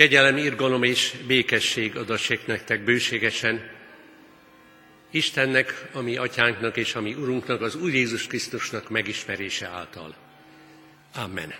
Kegyelem, 0.00 0.36
irgalom 0.36 0.82
és 0.82 1.14
békesség 1.26 1.96
adassék 1.96 2.46
nektek 2.46 2.84
bőségesen, 2.84 3.70
Istennek, 5.10 5.88
ami 5.92 6.16
atyánknak 6.16 6.76
és 6.76 6.94
ami 6.94 7.14
Urunknak, 7.14 7.60
az 7.60 7.74
Úr 7.74 7.94
Jézus 7.94 8.26
Krisztusnak 8.26 8.88
megismerése 8.88 9.66
által. 9.68 10.14
Amen. 11.14 11.54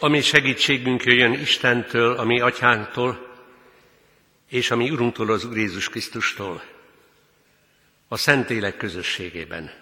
Ami 0.00 0.20
segítségünk 0.20 1.04
jöjjön 1.04 1.32
Istentől, 1.32 2.16
ami 2.16 2.40
atyánktól, 2.40 3.40
és 4.48 4.70
ami 4.70 4.90
Urunktól, 4.90 5.30
az 5.30 5.44
Úr 5.44 5.56
Jézus 5.56 5.88
Krisztustól, 5.88 6.62
a 8.08 8.16
Szentlélek 8.16 8.76
közösségében. 8.76 9.72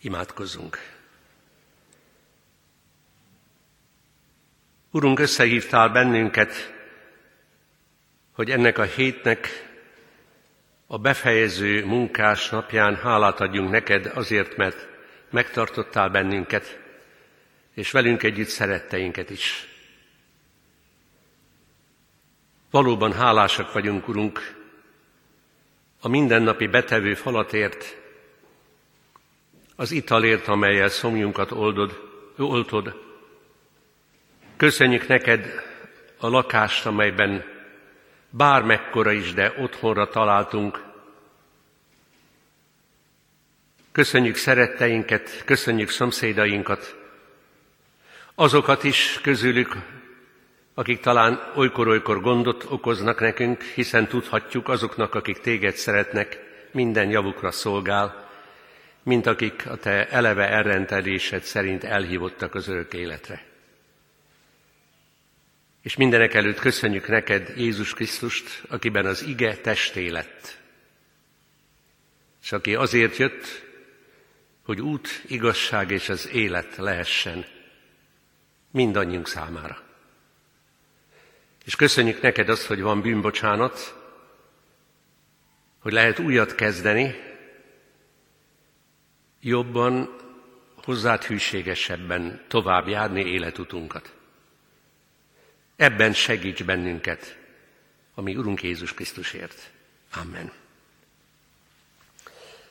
Imádkozzunk! 0.00 0.93
Urunk, 4.94 5.18
összehívtál 5.18 5.88
bennünket, 5.88 6.74
hogy 8.32 8.50
ennek 8.50 8.78
a 8.78 8.82
hétnek 8.82 9.48
a 10.86 10.98
befejező 10.98 11.84
munkás 11.84 12.48
napján 12.48 12.96
hálát 12.96 13.40
adjunk 13.40 13.70
neked 13.70 14.06
azért, 14.14 14.56
mert 14.56 14.88
megtartottál 15.30 16.08
bennünket, 16.08 16.78
és 17.74 17.90
velünk 17.90 18.22
együtt 18.22 18.48
szeretteinket 18.48 19.30
is. 19.30 19.68
Valóban 22.70 23.12
hálásak 23.12 23.72
vagyunk, 23.72 24.08
Urunk, 24.08 24.54
a 26.00 26.08
mindennapi 26.08 26.66
betevő 26.66 27.14
falatért, 27.14 27.96
az 29.76 29.90
italért, 29.90 30.48
amelyel 30.48 30.88
szomjunkat 30.88 31.50
oldod, 31.50 32.00
oltod. 32.36 33.02
Köszönjük 34.56 35.06
neked 35.06 35.62
a 36.18 36.28
lakást, 36.28 36.86
amelyben 36.86 37.44
bármekkora 38.30 39.12
is, 39.12 39.32
de 39.32 39.54
otthonra 39.58 40.08
találtunk. 40.08 40.82
Köszönjük 43.92 44.36
szeretteinket, 44.36 45.42
köszönjük 45.44 45.88
szomszédainkat, 45.88 46.96
azokat 48.34 48.84
is 48.84 49.18
közülük, 49.22 49.76
akik 50.74 51.00
talán 51.00 51.52
olykor-olykor 51.56 52.20
gondot 52.20 52.66
okoznak 52.68 53.20
nekünk, 53.20 53.62
hiszen 53.62 54.06
tudhatjuk 54.06 54.68
azoknak, 54.68 55.14
akik 55.14 55.38
téged 55.38 55.74
szeretnek, 55.74 56.38
minden 56.70 57.10
javukra 57.10 57.50
szolgál, 57.50 58.28
mint 59.02 59.26
akik 59.26 59.66
a 59.68 59.76
te 59.76 60.08
eleve 60.08 60.48
elrendelésed 60.48 61.42
szerint 61.42 61.84
elhívottak 61.84 62.54
az 62.54 62.68
örök 62.68 62.94
életre. 62.94 63.53
És 65.84 65.96
mindenek 65.96 66.34
előtt 66.34 66.58
köszönjük 66.58 67.08
neked 67.08 67.52
Jézus 67.56 67.94
Krisztust, 67.94 68.62
akiben 68.68 69.06
az 69.06 69.22
ige 69.22 69.56
testé 69.56 70.08
lett. 70.08 70.58
És 72.42 72.52
aki 72.52 72.74
azért 72.74 73.16
jött, 73.16 73.64
hogy 74.62 74.80
út, 74.80 75.22
igazság 75.26 75.90
és 75.90 76.08
az 76.08 76.28
élet 76.28 76.76
lehessen 76.76 77.44
mindannyiunk 78.70 79.28
számára. 79.28 79.82
És 81.64 81.76
köszönjük 81.76 82.20
neked 82.20 82.48
azt, 82.48 82.66
hogy 82.66 82.80
van 82.80 83.00
bűnbocsánat, 83.00 83.94
hogy 85.78 85.92
lehet 85.92 86.18
újat 86.18 86.54
kezdeni, 86.54 87.14
jobban, 89.40 90.16
hozzád 90.74 91.24
hűségesebben 91.24 92.44
tovább 92.48 92.88
járni 92.88 93.20
életutunkat. 93.20 94.14
Ebben 95.76 96.12
segíts 96.12 96.64
bennünket, 96.64 97.36
ami 98.14 98.36
Urunk 98.36 98.62
Jézus 98.62 98.94
Krisztusért. 98.94 99.70
Amen. 100.22 100.52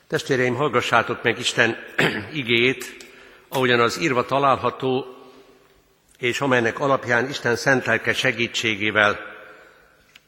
Testvéreim, 0.06 0.54
hallgassátok 0.54 1.22
meg 1.22 1.38
Isten 1.38 1.76
igét, 2.32 2.96
ahogyan 3.48 3.80
az 3.80 4.00
írva 4.00 4.24
található, 4.24 5.16
és 6.18 6.40
amelynek 6.40 6.80
alapján 6.80 7.28
Isten 7.28 7.56
szent 7.56 7.84
lelke 7.84 8.12
segítségével 8.12 9.18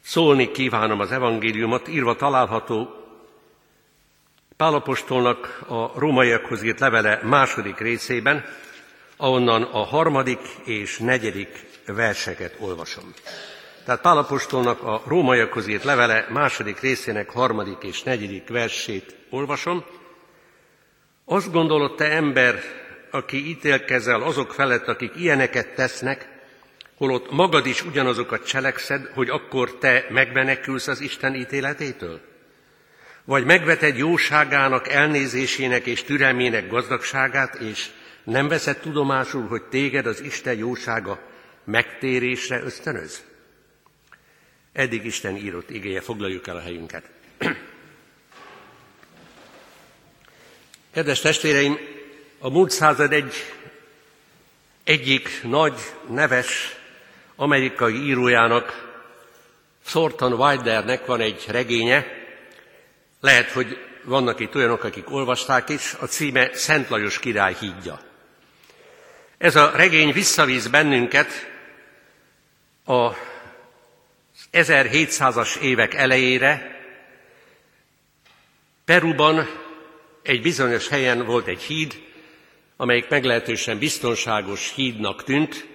szólni 0.01 0.51
kívánom 0.51 1.01
az 1.01 1.13
evangéliumot, 1.13 1.89
írva 1.89 2.17
található 2.17 2.97
Pálapostolnak 4.57 5.61
a 5.69 5.99
rómaiakhoz 5.99 6.63
írt 6.63 6.81
levele 6.81 7.21
második 7.23 7.79
részében, 7.79 8.45
ahonnan 9.17 9.63
a 9.63 9.85
harmadik 9.85 10.41
és 10.65 10.99
negyedik 10.99 11.67
verseket 11.87 12.55
olvasom. 12.59 13.15
Tehát 13.85 14.01
Pálapostolnak 14.01 14.83
a 14.83 15.03
rómaiakhoz 15.07 15.67
írt 15.67 15.85
levele 15.85 16.27
második 16.31 16.81
részének 16.81 17.31
harmadik 17.31 17.83
és 17.83 18.03
negyedik 18.03 18.49
versét 18.49 19.17
olvasom. 19.31 19.85
Azt 21.25 21.53
gondolod, 21.53 21.95
te 21.95 22.11
ember, 22.11 22.61
aki 23.11 23.49
ítélkezel 23.49 24.23
azok 24.23 24.53
felett, 24.53 24.89
akik 24.89 25.13
ilyeneket 25.17 25.75
tesznek, 25.75 26.29
holott 26.97 27.31
magad 27.31 27.67
is 27.67 27.85
ugyanazokat 27.85 28.47
cselekszed, 28.47 29.11
hogy 29.15 29.29
akkor 29.29 29.79
te 29.79 30.07
megmenekülsz 30.11 30.87
az 30.87 31.01
Isten 31.01 31.35
ítéletétől? 31.35 32.21
Vagy 33.25 33.45
megveted 33.45 33.97
jóságának, 33.97 34.89
elnézésének 34.89 35.87
és 35.87 36.03
türelmének 36.03 36.69
gazdagságát, 36.69 37.55
és 37.55 37.89
nem 38.25 38.49
veszed 38.49 38.77
tudomásul, 38.77 39.47
hogy 39.47 39.63
téged 39.63 40.07
az 40.07 40.21
Isten 40.21 40.57
jósága 40.57 41.19
megtérésre 41.67 42.63
ösztönöz? 42.63 43.25
Eddig 44.73 45.05
Isten 45.05 45.37
írott 45.37 45.71
igéje, 45.71 46.01
foglaljuk 46.01 46.47
el 46.47 46.57
a 46.57 46.61
helyünket. 46.61 47.11
Kedves 50.93 51.21
testvéreim, 51.21 51.79
a 52.39 52.51
múlt 52.51 52.71
század 52.71 53.13
egy 53.13 53.35
egyik 54.85 55.43
nagy, 55.43 55.81
neves 56.09 56.77
amerikai 57.37 57.95
írójának, 57.95 58.95
Thornton 59.85 60.33
Wildernek 60.33 61.07
van 61.07 61.21
egy 61.21 61.45
regénye, 61.49 62.07
lehet, 63.21 63.51
hogy 63.51 63.79
vannak 64.05 64.41
itt 64.41 64.55
olyanok, 64.55 64.85
akik 64.85 65.11
olvasták 65.11 65.69
is, 65.69 65.95
a 66.01 66.07
címe 66.07 66.55
Szent 66.55 66.89
Lajos 66.89 67.19
király 67.19 67.57
hídja. 67.61 68.01
Ez 69.39 69.57
a 69.57 69.71
regény 69.75 70.13
visszavíz 70.13 70.69
bennünket 70.69 71.56
a 72.87 73.17
1700-as 74.53 75.57
évek 75.57 75.95
elejére. 75.95 76.81
Peruban 78.85 79.49
egy 80.23 80.43
bizonyos 80.43 80.89
helyen 80.89 81.25
volt 81.25 81.47
egy 81.47 81.63
híd, 81.63 82.03
amelyik 82.77 83.09
meglehetősen 83.09 83.79
biztonságos 83.79 84.73
hídnak 84.75 85.25
tűnt, 85.25 85.67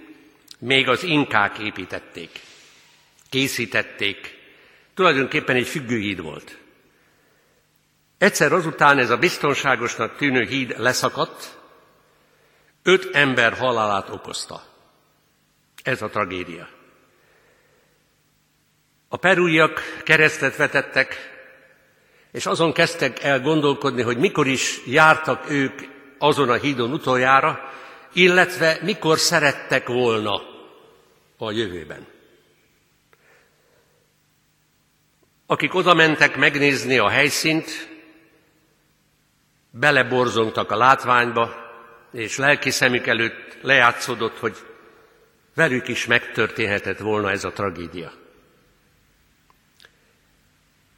még 0.59 0.87
az 0.87 1.03
inkák 1.03 1.57
építették, 1.57 2.39
készítették. 3.29 4.39
Tulajdonképpen 4.93 5.55
egy 5.55 5.67
függőhíd 5.67 6.21
volt. 6.21 6.57
Egyszer 8.17 8.53
azután 8.53 8.97
ez 8.97 9.09
a 9.09 9.17
biztonságosnak 9.17 10.17
tűnő 10.17 10.45
híd 10.45 10.73
leszakadt, 10.77 11.57
öt 12.83 13.15
ember 13.15 13.53
halálát 13.53 14.09
okozta. 14.09 14.63
Ez 15.83 16.01
a 16.01 16.09
tragédia. 16.09 16.79
A 19.13 19.17
perúiak 19.17 19.81
keresztet 20.03 20.55
vetettek, 20.55 21.15
és 22.31 22.45
azon 22.45 22.73
kezdtek 22.73 23.23
el 23.23 23.41
gondolkodni, 23.41 24.01
hogy 24.01 24.17
mikor 24.17 24.47
is 24.47 24.85
jártak 24.85 25.49
ők 25.49 25.81
azon 26.17 26.49
a 26.49 26.53
hídon 26.53 26.91
utoljára, 26.91 27.71
illetve 28.13 28.77
mikor 28.81 29.19
szerettek 29.19 29.87
volna 29.87 30.41
a 31.37 31.51
jövőben. 31.51 32.07
Akik 35.45 35.75
oda 35.75 35.93
mentek 35.93 36.37
megnézni 36.37 36.97
a 36.97 37.09
helyszínt, 37.09 37.89
beleborzongtak 39.69 40.71
a 40.71 40.77
látványba, 40.77 41.55
és 42.11 42.37
lelki 42.37 42.69
szemük 42.69 43.07
előtt 43.07 43.57
lejátszódott, 43.61 44.37
hogy 44.37 44.57
velük 45.55 45.87
is 45.87 46.05
megtörténhetett 46.05 46.99
volna 46.99 47.31
ez 47.31 47.43
a 47.43 47.51
tragédia. 47.51 48.20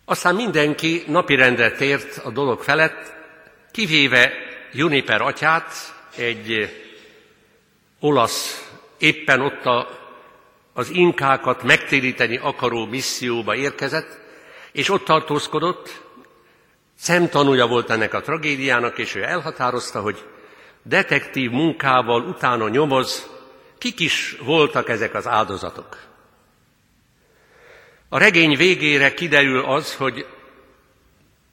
Aztán 0.06 0.36
mindenki 0.36 1.04
napirendre 1.08 1.72
tért 1.72 2.18
a 2.18 2.32
dolog 2.32 2.62
felett, 2.62 3.14
kivéve 3.72 4.32
Juniper 4.72 5.22
atyát, 5.22 5.74
egy 6.16 6.70
olasz 8.00 8.72
éppen 8.98 9.42
ott 9.42 9.66
a, 9.66 9.88
az 10.74 10.90
inkákat 10.90 11.64
megtéríteni 11.64 12.38
akaró 12.38 12.86
misszióba 12.86 13.56
érkezett, 13.56 14.20
és 14.72 14.90
ott 14.90 15.06
tartózkodott, 15.06 16.02
szemtanúja 16.96 17.68
volt 17.68 17.90
ennek 17.90 18.14
a 18.14 18.22
tragédiának, 18.22 18.98
és 18.98 19.16
ő 19.16 19.24
elhatározta, 19.24 20.02
hogy 20.02 20.24
detektív 20.82 21.52
munkával 21.52 22.22
utána 22.22 22.70
nyomoz, 22.70 23.30
kik 23.78 24.00
is 24.00 24.38
voltak 24.42 24.90
ezek 24.90 25.14
az 25.14 25.28
áldozatok. 25.28 26.13
A 28.14 28.18
regény 28.18 28.58
végére 28.58 29.14
kiderül 29.14 29.66
az, 29.66 29.96
hogy 29.96 30.28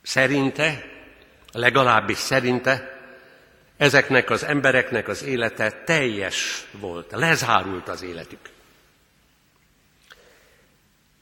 szerinte, 0.03 0.85
legalábbis 1.53 2.19
szerinte, 2.19 3.01
ezeknek 3.77 4.31
az 4.31 4.45
embereknek 4.45 5.09
az 5.09 5.25
élete 5.25 5.83
teljes 5.85 6.65
volt, 6.71 7.11
lezárult 7.11 7.89
az 7.89 8.03
életük. 8.03 8.39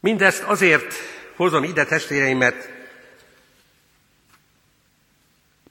Mindezt 0.00 0.43
azért 0.43 0.94
hozom 1.37 1.64
ide 1.64 1.84
testvéreimet, 1.84 2.70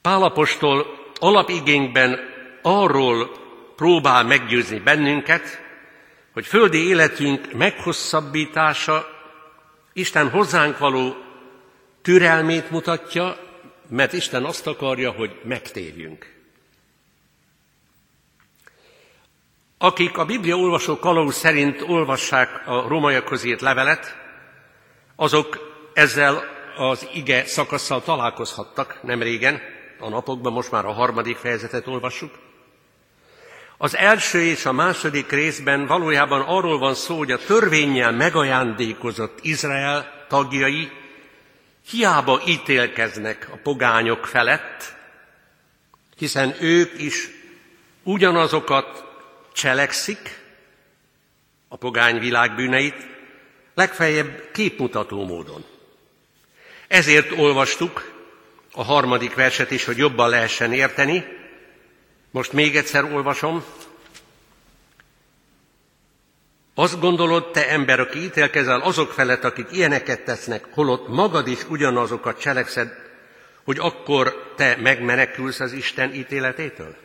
Pálapostól 0.02 0.86
alapigényben 1.16 2.20
arról 2.62 3.32
próbál 3.76 4.24
meggyőzni 4.24 4.80
bennünket, 4.80 5.62
hogy 6.34 6.46
földi 6.46 6.88
életünk 6.88 7.54
meghosszabbítása 7.54 9.16
Isten 9.98 10.30
hozzánk 10.30 10.78
való 10.78 11.16
türelmét 12.02 12.70
mutatja, 12.70 13.38
mert 13.90 14.14
Isten 14.14 14.46
azt 14.46 14.68
akarja, 14.68 15.12
hogy 15.12 15.40
megtérjünk. 15.44 16.36
Akik 19.78 20.18
a 20.18 20.26
Biblia 20.26 20.56
olvasó 20.56 21.00
kalóz 21.00 21.36
szerint 21.36 21.82
olvassák 21.82 22.68
a 22.68 22.88
rómaiakhoz 22.88 23.44
írt 23.44 23.62
levelet, 23.62 24.16
azok 25.16 25.60
ezzel 25.94 26.44
az 26.76 27.08
ige 27.14 27.46
szakasszal 27.46 28.02
találkozhattak 28.02 29.00
nem 29.04 29.22
régen, 29.22 29.62
a 30.00 30.10
napokban, 30.10 30.54
most 30.54 30.72
már 30.72 30.86
a 30.86 30.92
harmadik 30.92 31.38
fejezetet 31.38 31.88
olvassuk. 31.88 32.47
Az 33.78 33.96
első 33.96 34.42
és 34.42 34.66
a 34.66 34.72
második 34.72 35.32
részben 35.32 35.86
valójában 35.86 36.42
arról 36.42 36.78
van 36.78 36.96
szó, 36.96 37.18
hogy 37.18 37.32
a 37.32 37.38
törvényel 37.38 38.12
megajándékozott 38.12 39.40
Izrael 39.42 40.26
tagjai 40.28 40.92
hiába 41.90 42.42
ítélkeznek 42.48 43.50
a 43.52 43.58
pogányok 43.64 44.26
felett, 44.26 44.96
hiszen 46.18 46.56
ők 46.60 47.02
is 47.02 47.30
ugyanazokat 48.04 49.06
cselekszik, 49.54 50.40
a 51.68 51.76
pogány 51.76 52.20
világbűneit, 52.20 53.08
legfeljebb 53.74 54.52
képmutató 54.52 55.26
módon. 55.26 55.66
Ezért 56.88 57.32
olvastuk 57.32 58.12
a 58.74 58.84
harmadik 58.84 59.36
verset 59.36 59.72
is, 59.72 59.86
hogy 59.86 59.98
jobban 59.98 60.30
lehessen 60.30 60.74
érteni. 60.74 61.26
Most 62.38 62.54
még 62.54 62.76
egyszer 62.76 63.04
olvasom. 63.04 63.64
Azt 66.76 67.00
gondolod, 67.00 67.52
te 67.52 67.70
ember, 67.70 68.00
aki 68.00 68.20
ítélkezel 68.20 68.80
azok 68.80 69.12
felett, 69.12 69.44
akik 69.44 69.68
ilyeneket 69.72 70.24
tesznek, 70.24 70.68
holott 70.72 71.08
magad 71.08 71.48
is 71.48 71.60
ugyanazokat 71.70 72.40
cselekszed, 72.40 72.92
hogy 73.64 73.78
akkor 73.80 74.54
te 74.56 74.76
megmenekülsz 74.76 75.60
az 75.60 75.72
Isten 75.72 76.14
ítéletétől? 76.14 76.96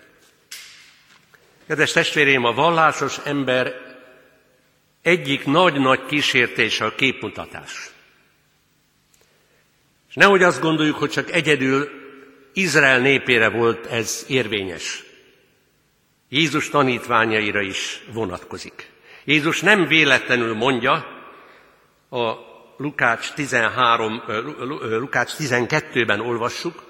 Kedves 1.67 1.93
testvérém, 1.93 2.45
a 2.45 2.53
vallásos 2.53 3.19
ember 3.25 3.75
egyik 5.03 5.45
nagy-nagy 5.45 6.07
kísértése 6.07 6.85
a 6.85 6.95
képmutatás. 6.95 7.91
És 10.09 10.15
nehogy 10.15 10.43
azt 10.43 10.61
gondoljuk, 10.61 10.97
hogy 10.97 11.11
csak 11.11 11.31
egyedül 11.31 11.91
Izrael 12.53 12.99
népére 12.99 13.49
volt 13.49 13.87
ez 13.87 14.25
érvényes. 14.29 15.11
Jézus 16.33 16.69
tanítványaira 16.69 17.61
is 17.61 18.03
vonatkozik. 18.13 18.91
Jézus 19.25 19.61
nem 19.61 19.87
véletlenül 19.87 20.55
mondja 20.55 20.93
a 22.11 22.33
Lukács 22.77 23.33
13, 23.33 24.23
Lukács 24.99 25.33
12-ben 25.39 26.21
olvassuk, 26.21 26.83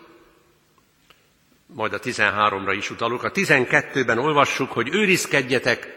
majd 1.66 1.92
a 1.92 1.98
13-ra 1.98 2.74
is 2.76 2.90
utalok. 2.90 3.22
A 3.22 3.30
12-ben 3.30 4.18
olvassuk, 4.18 4.72
hogy 4.72 4.88
őrizkedjetek 4.94 5.88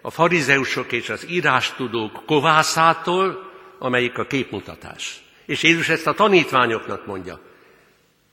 a 0.00 0.10
farizeusok 0.10 0.92
és 0.92 1.08
az 1.08 1.28
írástudók 1.28 2.26
kovászától, 2.26 3.50
amelyik 3.78 4.18
a 4.18 4.26
képmutatás. 4.26 5.22
És 5.46 5.62
Jézus 5.62 5.88
ezt 5.88 6.06
a 6.06 6.14
tanítványoknak 6.14 7.06
mondja. 7.06 7.40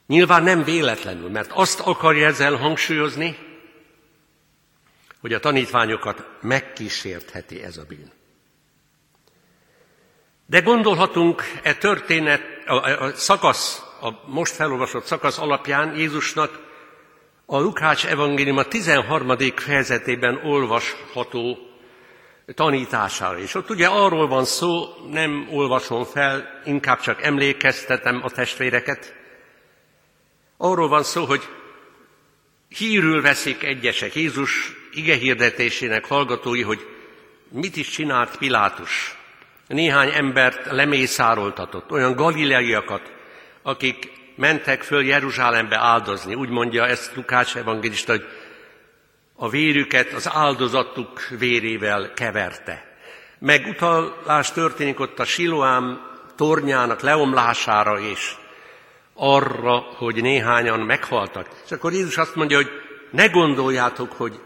Nyilván 0.06 0.42
nem 0.42 0.64
véletlenül, 0.64 1.30
mert 1.30 1.50
azt 1.52 1.80
akarja 1.80 2.26
ezzel 2.26 2.54
hangsúlyozni, 2.54 3.50
hogy 5.22 5.32
a 5.32 5.40
tanítványokat 5.40 6.26
megkísértheti 6.40 7.62
ez 7.62 7.76
a 7.76 7.84
bűn. 7.88 8.12
De 10.46 10.60
gondolhatunk 10.60 11.42
e 11.62 11.74
történet, 11.74 12.42
a, 12.66 13.04
a 13.04 13.14
szakasz, 13.14 13.82
a 14.00 14.10
most 14.26 14.52
felolvasott 14.52 15.04
szakasz 15.04 15.38
alapján 15.38 15.96
Jézusnak 15.96 16.60
a 17.46 17.58
Lukács 17.58 18.06
evangélium 18.06 18.56
a 18.56 18.62
13. 18.62 19.36
fejezetében 19.56 20.40
olvasható 20.44 21.58
tanítására. 22.54 23.38
És 23.38 23.54
ott 23.54 23.70
ugye 23.70 23.86
arról 23.86 24.28
van 24.28 24.44
szó, 24.44 24.84
nem 25.10 25.48
olvasom 25.50 26.04
fel, 26.04 26.60
inkább 26.64 27.00
csak 27.00 27.22
emlékeztetem 27.22 28.20
a 28.24 28.30
testvéreket, 28.30 29.14
arról 30.56 30.88
van 30.88 31.02
szó, 31.02 31.24
hogy 31.24 31.42
hírül 32.68 33.22
veszik 33.22 33.62
egyesek 33.62 34.14
Jézus 34.14 34.80
ige 34.92 35.14
hirdetésének 35.14 36.04
hallgatói, 36.04 36.62
hogy 36.62 36.86
mit 37.48 37.76
is 37.76 37.88
csinált 37.88 38.36
Pilátus. 38.36 39.16
Néhány 39.66 40.10
embert 40.14 40.70
lemészároltatott, 40.70 41.90
olyan 41.90 42.14
galileaiakat, 42.14 43.12
akik 43.62 44.12
mentek 44.36 44.82
föl 44.82 45.04
Jeruzsálembe 45.04 45.76
áldozni. 45.76 46.34
Úgy 46.34 46.48
mondja 46.48 46.86
ezt 46.86 47.16
Lukács 47.16 47.56
evangélista, 47.56 48.12
hogy 48.12 48.24
a 49.36 49.48
vérüket 49.48 50.12
az 50.12 50.28
áldozatuk 50.32 51.28
vérével 51.38 52.12
keverte. 52.12 52.96
Meg 53.38 53.66
utalás 53.66 54.52
történik 54.52 55.00
ott 55.00 55.18
a 55.18 55.24
Siloám 55.24 56.10
tornyának 56.36 57.00
leomlására 57.00 58.00
és 58.00 58.34
arra, 59.14 59.78
hogy 59.78 60.22
néhányan 60.22 60.80
meghaltak. 60.80 61.48
És 61.64 61.72
akkor 61.72 61.92
Jézus 61.92 62.16
azt 62.16 62.34
mondja, 62.34 62.56
hogy 62.56 62.70
ne 63.10 63.26
gondoljátok, 63.26 64.12
hogy 64.12 64.40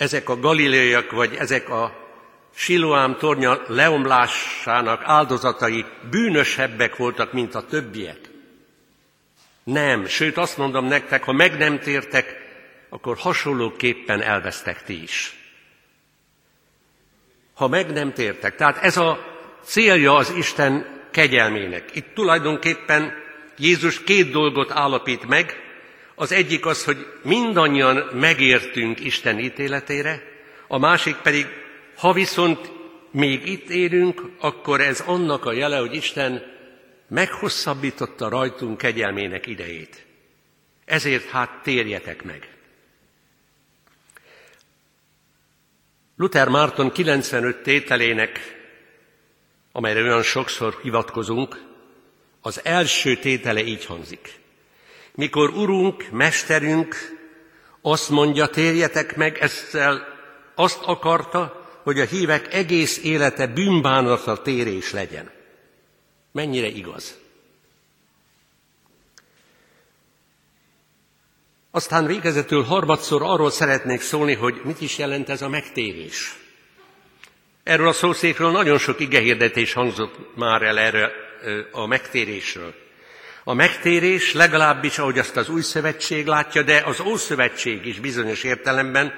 ezek 0.00 0.28
a 0.28 0.38
galileaiak, 0.38 1.10
vagy 1.10 1.34
ezek 1.34 1.68
a 1.68 2.08
Siloám 2.54 3.16
tornya 3.16 3.62
leomlásának 3.66 5.02
áldozatai 5.04 5.84
bűnösebbek 6.10 6.96
voltak, 6.96 7.32
mint 7.32 7.54
a 7.54 7.66
többiek. 7.66 8.18
Nem, 9.64 10.06
sőt 10.06 10.36
azt 10.36 10.56
mondom 10.56 10.84
nektek, 10.84 11.24
ha 11.24 11.32
meg 11.32 11.58
nem 11.58 11.78
tértek, 11.78 12.36
akkor 12.88 13.16
hasonlóképpen 13.16 14.22
elvesztek 14.22 14.82
ti 14.82 15.02
is. 15.02 15.36
Ha 17.54 17.68
meg 17.68 17.92
nem 17.92 18.12
tértek. 18.12 18.56
Tehát 18.56 18.82
ez 18.82 18.96
a 18.96 19.18
célja 19.62 20.14
az 20.14 20.30
Isten 20.30 21.00
kegyelmének. 21.10 21.94
Itt 21.94 22.14
tulajdonképpen 22.14 23.12
Jézus 23.58 24.02
két 24.02 24.30
dolgot 24.30 24.70
állapít 24.70 25.26
meg. 25.26 25.69
Az 26.20 26.32
egyik 26.32 26.66
az, 26.66 26.84
hogy 26.84 27.06
mindannyian 27.22 27.96
megértünk 28.12 29.00
Isten 29.04 29.38
ítéletére, 29.38 30.22
a 30.68 30.78
másik 30.78 31.16
pedig, 31.16 31.46
ha 31.96 32.12
viszont 32.12 32.72
még 33.10 33.46
itt 33.46 33.68
élünk, 33.68 34.22
akkor 34.38 34.80
ez 34.80 35.00
annak 35.00 35.44
a 35.44 35.52
jele, 35.52 35.78
hogy 35.78 35.94
Isten 35.94 36.42
meghosszabbította 37.08 38.28
rajtunk 38.28 38.78
kegyelmének 38.78 39.46
idejét. 39.46 40.06
Ezért 40.84 41.28
hát 41.28 41.62
térjetek 41.62 42.22
meg. 42.22 42.48
Luther 46.16 46.48
Márton 46.48 46.92
95 46.92 47.62
tételének, 47.62 48.40
amelyre 49.72 50.02
olyan 50.02 50.22
sokszor 50.22 50.78
hivatkozunk, 50.82 51.62
az 52.40 52.60
első 52.64 53.16
tétele 53.16 53.62
így 53.62 53.84
hangzik. 53.84 54.39
Mikor 55.20 55.50
Urunk, 55.50 56.10
Mesterünk 56.10 56.96
azt 57.80 58.08
mondja, 58.08 58.46
térjetek 58.46 59.16
meg, 59.16 59.38
ezzel 59.38 60.06
azt 60.54 60.82
akarta, 60.82 61.68
hogy 61.82 62.00
a 62.00 62.04
hívek 62.04 62.54
egész 62.54 62.98
élete 63.04 63.46
bűnbánatra 63.46 64.42
térés 64.42 64.92
legyen. 64.92 65.30
Mennyire 66.32 66.66
igaz? 66.66 67.18
Aztán 71.70 72.06
végezetül 72.06 72.62
harmadszor 72.62 73.22
arról 73.22 73.50
szeretnék 73.50 74.00
szólni, 74.00 74.34
hogy 74.34 74.60
mit 74.64 74.80
is 74.80 74.98
jelent 74.98 75.28
ez 75.28 75.42
a 75.42 75.48
megtérés. 75.48 76.38
Erről 77.62 77.88
a 77.88 77.92
szószékről 77.92 78.50
nagyon 78.50 78.78
sok 78.78 79.00
igehirdetés 79.00 79.72
hangzott 79.72 80.36
már 80.36 80.62
el 80.62 80.78
erre 80.78 81.10
a 81.72 81.86
megtérésről. 81.86 82.88
A 83.44 83.54
megtérés 83.54 84.32
legalábbis, 84.32 84.98
ahogy 84.98 85.18
azt 85.18 85.36
az 85.36 85.48
új 85.48 85.62
szövetség 85.62 86.26
látja, 86.26 86.62
de 86.62 86.82
az 86.86 87.00
ószövetség 87.00 87.86
is 87.86 88.00
bizonyos 88.00 88.44
értelemben 88.44 89.12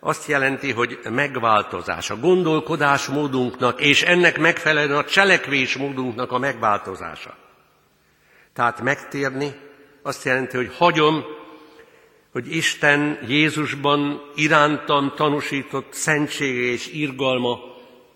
azt 0.00 0.28
jelenti, 0.28 0.72
hogy 0.72 0.98
megváltozás, 1.10 2.10
a 2.10 2.16
gondolkodásmódunknak 2.16 3.80
és 3.80 4.02
ennek 4.02 4.38
megfelelően 4.38 4.98
a 4.98 5.04
cselekvésmódunknak 5.04 6.32
a 6.32 6.38
megváltozása. 6.38 7.36
Tehát 8.52 8.80
megtérni 8.80 9.54
azt 10.02 10.24
jelenti, 10.24 10.56
hogy 10.56 10.74
hagyom, 10.76 11.24
hogy 12.32 12.56
Isten 12.56 13.18
Jézusban 13.26 14.30
irántam 14.34 15.12
tanúsított 15.16 15.92
szentsége 15.92 16.60
és 16.60 16.92
irgalma 16.92 17.58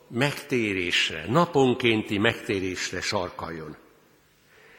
megtérésre, 0.08 1.24
naponkénti 1.28 2.18
megtérésre 2.18 3.00
sarkaljon. 3.00 3.76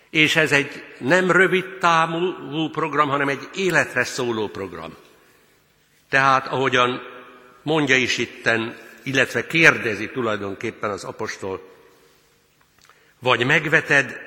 És 0.10 0.36
ez 0.36 0.51
egy 0.51 0.84
nem 0.98 1.32
rövid 1.32 1.66
távú 1.80 2.70
program, 2.70 3.10
hanem 3.10 3.28
egy 3.28 3.50
életre 3.56 4.04
szóló 4.04 4.48
program. 4.48 4.96
Tehát 6.10 6.48
ahogyan 6.48 7.01
mondja 7.63 7.96
is 7.96 8.18
itten, 8.18 8.78
illetve 9.04 9.48
kérdezi 9.48 10.10
tulajdonképpen 10.10 10.89
az 10.89 11.04
apostol, 11.04 11.70
vagy 13.20 13.46
megveted 13.46 14.20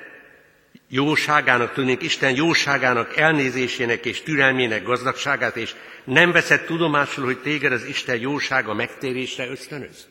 jóságának, 0.88 1.72
tudnék 1.72 2.02
Isten 2.02 2.34
jóságának, 2.34 3.16
elnézésének 3.16 4.06
és 4.06 4.22
türelmének 4.22 4.82
gazdagságát, 4.82 5.56
és 5.56 5.74
nem 6.04 6.32
veszed 6.32 6.64
tudomásul, 6.64 7.24
hogy 7.24 7.38
téged 7.38 7.72
az 7.72 7.84
Isten 7.84 8.18
jósága 8.18 8.74
megtérésre 8.74 9.48
ösztönöz? 9.48 10.08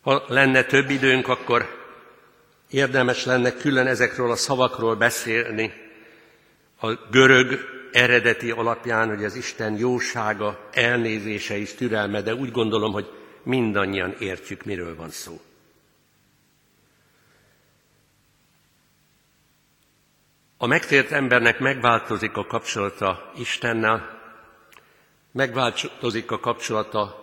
Ha 0.00 0.24
lenne 0.28 0.62
több 0.64 0.90
időnk, 0.90 1.28
akkor 1.28 1.81
érdemes 2.72 3.24
lenne 3.24 3.52
külön 3.52 3.86
ezekről 3.86 4.30
a 4.30 4.36
szavakról 4.36 4.96
beszélni, 4.96 5.72
a 6.80 6.92
görög 7.10 7.58
eredeti 7.92 8.50
alapján, 8.50 9.08
hogy 9.08 9.24
az 9.24 9.34
Isten 9.34 9.76
jósága, 9.76 10.68
elnézése 10.72 11.58
és 11.58 11.74
türelme, 11.74 12.22
de 12.22 12.34
úgy 12.34 12.50
gondolom, 12.50 12.92
hogy 12.92 13.10
mindannyian 13.42 14.14
értjük, 14.18 14.64
miről 14.64 14.96
van 14.96 15.10
szó. 15.10 15.40
A 20.56 20.66
megtért 20.66 21.10
embernek 21.10 21.58
megváltozik 21.58 22.36
a 22.36 22.46
kapcsolata 22.46 23.32
Istennel, 23.36 24.20
megváltozik 25.32 26.30
a 26.30 26.40
kapcsolata 26.40 27.20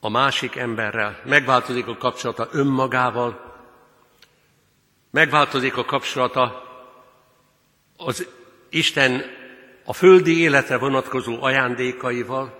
a 0.00 0.08
másik 0.08 0.56
emberrel, 0.56 1.20
megváltozik 1.24 1.86
a 1.86 1.96
kapcsolata 1.96 2.48
önmagával, 2.52 3.47
megváltozik 5.10 5.76
a 5.76 5.84
kapcsolata 5.84 6.66
az 7.96 8.26
Isten 8.68 9.22
a 9.84 9.92
földi 9.92 10.40
életre 10.40 10.78
vonatkozó 10.78 11.42
ajándékaival, 11.42 12.58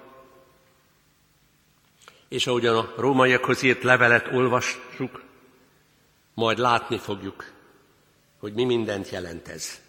és 2.29 2.47
ahogyan 2.47 2.77
a 2.77 2.93
rómaiakhoz 2.97 3.63
írt 3.63 3.83
levelet 3.83 4.29
olvassuk, 4.33 5.23
majd 6.35 6.59
látni 6.59 6.99
fogjuk, 6.99 7.53
hogy 8.39 8.53
mi 8.53 8.65
mindent 8.65 9.11
jelent 9.11 9.49
ez. 9.49 9.81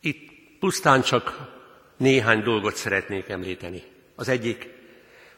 Itt 0.00 0.30
pusztán 0.60 1.02
csak 1.02 1.54
néhány 1.96 2.42
dolgot 2.42 2.74
szeretnék 2.74 3.28
említeni. 3.28 3.82
Az 4.14 4.28
egyik, 4.28 4.68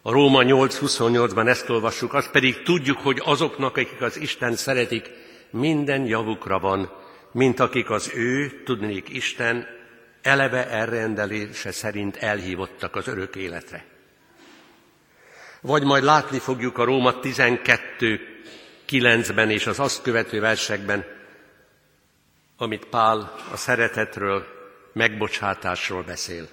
a 0.03 0.11
Róma 0.11 0.43
8.28-ban 0.43 1.49
ezt 1.49 1.69
olvassuk, 1.69 2.15
azt 2.15 2.31
pedig 2.31 2.63
tudjuk, 2.63 2.99
hogy 2.99 3.23
azoknak, 3.25 3.77
akik 3.77 4.01
az 4.01 4.17
Isten 4.17 4.57
szeretik, 4.57 5.11
minden 5.51 6.05
javukra 6.05 6.59
van, 6.59 6.93
mint 7.33 7.61
akik 7.61 7.91
az 7.91 8.11
ő, 8.15 8.63
tudnék 8.65 9.09
Isten, 9.09 9.67
eleve 10.23 10.69
elrendelése 10.69 11.73
szerint 11.73 12.17
elhívottak 12.17 12.97
az 12.97 13.07
örök 13.07 13.37
életre. 13.37 13.85
Vagy 15.61 15.83
majd 15.83 16.05
látni 16.05 16.39
fogjuk 16.39 16.79
a 16.79 16.85
Róma 16.85 17.21
12 17.21 18.21
9-ben 18.89 19.51
és 19.51 19.67
az 19.67 19.81
azt 19.81 20.03
követő 20.03 20.41
versekben, 20.41 21.05
amit 22.57 22.85
Pál 22.85 23.35
a 23.53 23.57
szeretetről, 23.57 24.47
megbocsátásról 24.93 26.03
beszél. 26.03 26.49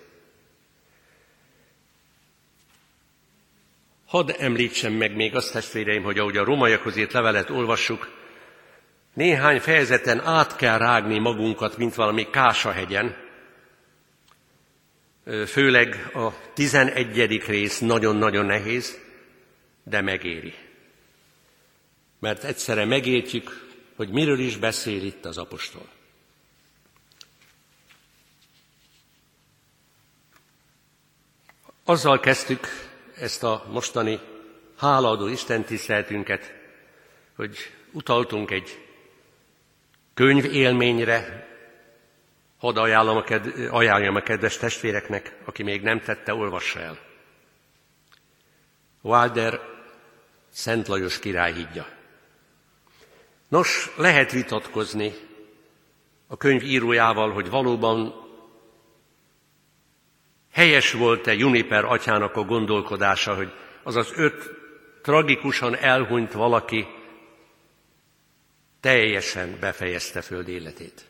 Hadd 4.06 4.32
említsem 4.38 4.94
meg 4.94 5.16
még 5.16 5.36
azt, 5.36 5.52
testvéreim, 5.52 6.04
hogy 6.04 6.20
ahogy 6.20 6.38
a 6.38 6.44
romaiakhoz 6.44 6.96
írt 6.98 7.12
levelet 7.12 7.50
olvassuk, 7.50 8.10
néhány 9.16 9.60
fejezeten 9.60 10.20
át 10.26 10.56
kell 10.56 10.78
rágni 10.78 11.20
magunkat, 11.20 11.78
mint 11.78 11.96
valami 11.96 12.30
kásahegyen. 12.30 13.16
Főleg 15.48 16.10
a 16.14 16.34
tizenegyedik 16.54 17.46
rész 17.46 17.80
nagyon-nagyon 17.80 18.46
nehéz, 18.46 19.00
de 19.84 20.02
megéri. 20.02 20.54
Mert 22.20 22.44
egyszerre 22.44 22.86
megértjük, 22.86 23.68
hogy 23.96 24.10
miről 24.10 24.40
is 24.40 24.58
beszél 24.58 25.04
itt 25.04 25.26
az 25.26 25.38
apostol. 25.38 25.88
Azzal 31.84 32.20
kezdtük 32.20 32.68
ezt 33.20 33.44
a 33.44 33.66
mostani 33.72 34.20
hálaadó 34.78 35.28
Isten 35.28 35.64
tiszteltünket, 35.64 36.54
hogy 37.36 37.58
utaltunk 37.92 38.52
egy 38.52 38.85
könyv 40.16 40.46
élményre, 40.46 41.48
hadd 42.58 42.78
ajánlom 42.78 43.18
a 43.18 43.24
ked- 43.24 43.70
ajánljam 43.70 44.16
a 44.16 44.22
kedves 44.22 44.58
testvéreknek, 44.58 45.38
aki 45.46 45.64
még 45.64 45.82
nem 45.82 46.02
tette, 46.02 46.34
olvassa 46.34 46.80
el. 46.80 47.00
Wilder 49.02 49.60
Szent 50.50 50.88
Lajos 50.88 51.20
király 51.20 51.54
hídja. 51.54 51.88
Nos, 53.48 53.92
lehet 53.98 54.32
vitatkozni 54.32 55.14
a 56.28 56.38
könyv 56.38 56.64
írójával, 56.64 57.32
hogy 57.32 57.50
valóban 57.50 58.14
helyes 60.52 60.92
volt-e 60.92 61.34
Juniper 61.34 61.84
atyának 61.84 62.36
a 62.36 62.44
gondolkodása, 62.44 63.36
hogy 63.36 63.54
az 63.84 63.96
az 63.96 64.12
öt 64.16 64.50
tragikusan 65.02 65.76
elhunyt 65.76 66.32
valaki 66.32 66.88
teljesen 68.86 69.58
befejezte 69.60 70.22
föld 70.22 70.48
életét. 70.48 71.06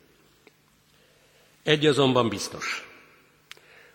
Egy 1.63 1.85
azonban 1.85 2.29
biztos. 2.29 2.87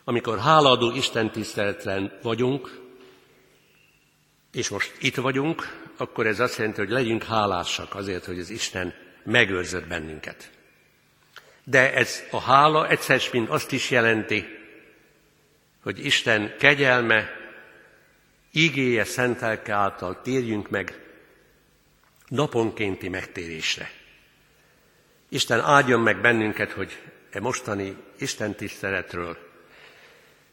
Amikor 0.03 0.39
háladó 0.39 0.95
Isten 0.95 1.31
tiszteletlen 1.31 2.19
vagyunk, 2.21 2.79
és 4.53 4.69
most 4.69 4.97
itt 4.99 5.15
vagyunk, 5.15 5.89
akkor 5.97 6.27
ez 6.27 6.39
azt 6.39 6.57
jelenti, 6.57 6.79
hogy 6.79 6.89
legyünk 6.89 7.23
hálásak 7.23 7.95
azért, 7.95 8.25
hogy 8.25 8.39
az 8.39 8.49
Isten 8.49 8.93
megőrzött 9.23 9.87
bennünket. 9.87 10.51
De 11.63 11.93
ez 11.93 12.23
a 12.31 12.39
hála 12.39 12.87
egyszer 12.87 13.21
mint 13.31 13.49
azt 13.49 13.71
is 13.71 13.91
jelenti, 13.91 14.45
hogy 15.83 16.05
Isten 16.05 16.55
kegyelme, 16.59 17.29
igéje 18.51 19.03
szentelke 19.03 19.73
által 19.73 20.21
térjünk 20.21 20.69
meg 20.69 21.10
naponkénti 22.31 23.09
megtérésre. 23.09 23.91
Isten 25.29 25.59
áldjon 25.59 26.01
meg 26.01 26.21
bennünket, 26.21 26.71
hogy 26.71 26.97
e 27.29 27.39
mostani 27.39 27.97
Isten 28.17 28.55
tiszteletről, 28.55 29.37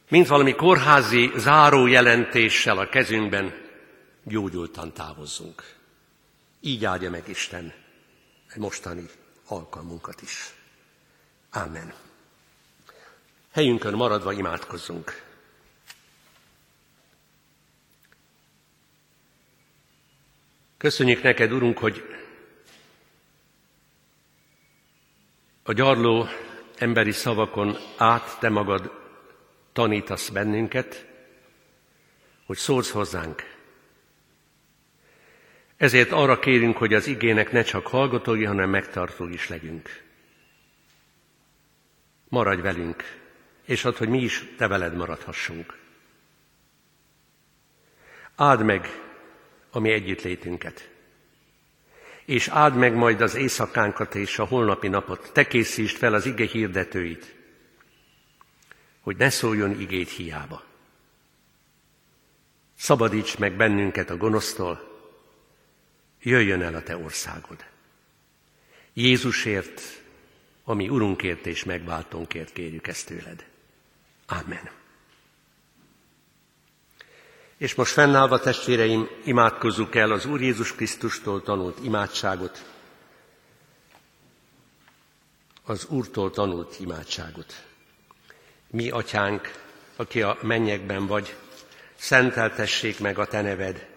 mint 0.09 0.27
valami 0.27 0.55
kórházi 0.55 1.33
záró 1.37 1.87
jelentéssel 1.87 2.79
a 2.79 2.89
kezünkben 2.89 3.55
gyógyultan 4.23 4.93
távozzunk. 4.93 5.75
Így 6.61 6.85
áldja 6.85 7.11
meg 7.11 7.29
Isten 7.29 7.73
e 8.49 8.55
mostani 8.57 9.05
alkalmunkat 9.47 10.23
is. 10.23 10.55
Amen. 11.51 11.93
Helyünkön 13.53 13.95
maradva 13.95 14.33
imádkozzunk. 14.33 15.28
Köszönjük 20.79 21.23
neked, 21.23 21.53
Urunk, 21.53 21.79
hogy 21.79 22.05
a 25.63 25.73
gyarló 25.73 26.27
emberi 26.77 27.13
szavakon 27.13 27.77
át 27.97 28.39
te 28.41 28.49
magad 28.49 28.93
tanítasz 29.73 30.29
bennünket, 30.29 31.07
hogy 32.47 32.57
szólsz 32.57 32.91
hozzánk. 32.91 33.57
Ezért 35.77 36.13
arra 36.13 36.39
kérünk, 36.39 36.77
hogy 36.77 36.95
az 36.95 37.07
igének 37.07 37.53
ne 37.53 37.63
csak 37.63 37.87
hallgatói, 37.87 38.45
hanem 38.45 38.71
megtartói 38.71 39.33
is 39.33 39.49
legyünk. 39.49 40.03
Maradj 42.29 42.61
velünk, 42.61 43.03
és 43.65 43.85
add, 43.85 43.97
hogy 43.97 44.09
mi 44.09 44.23
is 44.23 44.45
te 44.57 44.67
veled 44.67 44.95
maradhassunk. 44.95 45.79
Áld 48.35 48.65
meg 48.65 49.07
a 49.71 49.79
mi 49.79 49.91
együttlétünket. 49.91 50.89
és 52.25 52.49
áld 52.49 52.75
meg 52.75 52.95
majd 52.95 53.21
az 53.21 53.35
éjszakánkat 53.35 54.15
és 54.15 54.39
a 54.39 54.45
holnapi 54.45 54.89
napot. 54.89 55.31
Te 55.33 55.47
készítsd 55.47 55.97
fel 55.97 56.15
az 56.15 56.27
ige 56.27 56.47
hirdetőit, 56.47 57.35
hogy 59.01 59.17
ne 59.17 59.31
szóljon 59.31 59.81
igét 59.81 60.09
hiába. 60.09 60.65
Szabadíts 62.79 63.39
meg 63.39 63.57
bennünket 63.57 64.11
a 64.11 64.17
gonosztól, 64.17 65.01
jöjjön 66.21 66.63
el 66.63 66.75
a 66.75 66.83
Te 66.83 66.97
országod. 66.97 67.65
Jézusért, 68.93 69.83
ami 70.65 70.89
Urunkért 70.89 71.47
és 71.47 71.65
megváltónkért 71.65 72.53
kérjük 72.53 72.87
ezt 72.87 73.07
tőled. 73.07 73.45
Amen. 74.27 74.78
És 77.59 77.75
most 77.75 77.93
fennállva, 77.93 78.39
testvéreim, 78.39 79.09
imádkozzuk 79.25 79.95
el 79.95 80.13
az 80.13 80.27
Úr 80.27 80.41
Jézus 80.41 80.75
Krisztustól 80.75 81.43
tanult 81.43 81.79
imádságot, 81.85 82.65
az 85.65 85.87
Úrtól 85.87 86.31
tanult 86.31 86.81
imádságot. 86.81 87.65
Mi, 88.71 88.91
Atyánk, 88.91 89.53
aki 89.97 90.23
a 90.23 90.39
mennyekben 90.43 91.07
vagy, 91.07 91.37
szenteltessék 91.95 93.01
meg 93.01 93.19
a 93.19 93.27
Te 93.27 93.41
neved, 93.41 93.89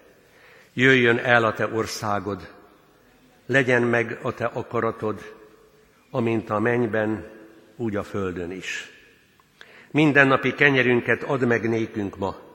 jöjjön 0.74 1.18
el 1.18 1.44
a 1.44 1.54
Te 1.54 1.68
országod, 1.68 2.54
legyen 3.46 3.82
meg 3.82 4.20
a 4.22 4.34
Te 4.34 4.46
akaratod, 4.46 5.36
amint 6.10 6.50
a 6.50 6.60
mennyben, 6.60 7.30
úgy 7.76 7.96
a 7.96 8.04
földön 8.04 8.52
is. 8.52 8.90
Mindennapi 9.92 10.54
kenyerünket 10.54 11.24
add 11.24 11.46
meg 11.46 11.70
nékünk 11.70 12.18
ma, 12.18 12.51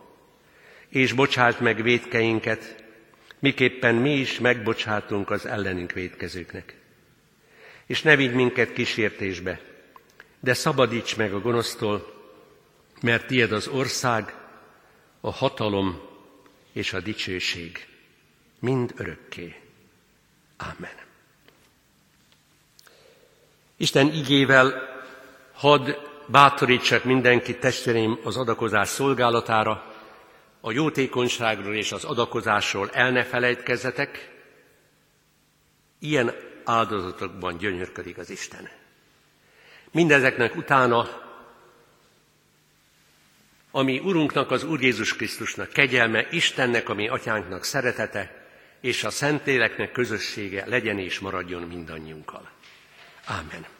és 0.97 1.13
bocsáld 1.13 1.61
meg 1.61 1.83
védkeinket, 1.83 2.85
miképpen 3.39 3.95
mi 3.95 4.15
is 4.15 4.39
megbocsátunk 4.39 5.31
az 5.31 5.47
ellenünk 5.47 5.93
védkezőknek. 5.93 6.77
És 7.87 8.03
ne 8.03 8.17
vigy 8.17 8.33
minket 8.33 8.73
kísértésbe, 8.73 9.61
de 10.41 10.55
szabadíts 10.55 11.17
meg 11.17 11.33
a 11.33 11.41
gonosztól, 11.41 12.15
mert 13.01 13.27
tied 13.27 13.53
az 13.53 13.69
ország, 13.69 14.35
a 15.21 15.31
hatalom 15.31 16.01
és 16.73 16.93
a 16.93 17.01
dicsőség, 17.01 17.87
mind 18.59 18.93
örökké. 18.97 19.55
Amen. 20.57 20.97
Isten 23.77 24.13
igével 24.13 24.89
hadd 25.53 25.91
bátorítsak 26.27 27.05
mindenki 27.05 27.59
testvéreim 27.59 28.19
az 28.25 28.37
adakozás 28.37 28.89
szolgálatára, 28.89 29.96
a 30.67 30.73
jótékonyságról 30.73 31.75
és 31.75 31.93
az 31.93 32.05
adakozásról 32.05 32.91
el 32.91 33.11
ne 33.11 33.25
felejtkezzetek, 33.25 34.31
ilyen 35.99 36.35
áldozatokban 36.65 37.57
gyönyörködik 37.57 38.19
az 38.19 38.31
Isten. 38.31 38.69
Mindezeknek 39.91 40.57
utána, 40.57 41.09
ami 43.71 43.99
Urunknak, 43.99 44.51
az 44.51 44.65
Úr 44.65 44.83
Jézus 44.83 45.17
Krisztusnak 45.17 45.73
kegyelme, 45.73 46.27
Istennek, 46.31 46.89
ami 46.89 47.09
Atyánknak 47.09 47.65
szeretete, 47.65 48.47
és 48.81 49.05
a 49.05 49.11
Szentléleknek 49.11 49.93
közössége 49.93 50.67
legyen 50.67 50.99
és 50.99 51.19
maradjon 51.19 51.63
mindannyiunkkal. 51.63 52.51
Ámen. 53.25 53.76